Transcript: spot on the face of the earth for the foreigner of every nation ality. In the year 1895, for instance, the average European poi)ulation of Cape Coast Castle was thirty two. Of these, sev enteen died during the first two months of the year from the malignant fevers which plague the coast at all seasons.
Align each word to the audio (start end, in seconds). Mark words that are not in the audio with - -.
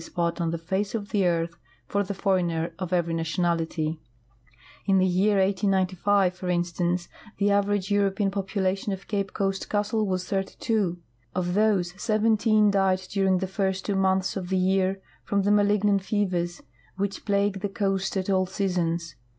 spot 0.03 0.41
on 0.41 0.49
the 0.49 0.57
face 0.57 0.95
of 0.95 1.09
the 1.09 1.27
earth 1.27 1.59
for 1.85 2.01
the 2.01 2.15
foreigner 2.15 2.73
of 2.79 2.91
every 2.91 3.13
nation 3.13 3.43
ality. 3.43 3.99
In 4.87 4.97
the 4.97 5.05
year 5.05 5.35
1895, 5.37 6.33
for 6.33 6.49
instance, 6.49 7.07
the 7.37 7.51
average 7.51 7.91
European 7.91 8.31
poi)ulation 8.31 8.93
of 8.93 9.07
Cape 9.07 9.31
Coast 9.33 9.69
Castle 9.69 10.07
was 10.07 10.25
thirty 10.27 10.55
two. 10.59 10.97
Of 11.35 11.53
these, 11.53 11.93
sev 12.01 12.21
enteen 12.23 12.71
died 12.71 13.01
during 13.11 13.37
the 13.37 13.45
first 13.45 13.85
two 13.85 13.95
months 13.95 14.35
of 14.35 14.49
the 14.49 14.57
year 14.57 14.99
from 15.23 15.43
the 15.43 15.51
malignant 15.51 16.03
fevers 16.03 16.63
which 16.97 17.23
plague 17.23 17.59
the 17.61 17.69
coast 17.69 18.17
at 18.17 18.27
all 18.27 18.47
seasons. 18.47 19.13